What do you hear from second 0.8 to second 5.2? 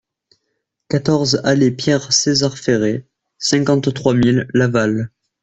quatorze allée Pierre César Ferret, cinquante-trois mille Laval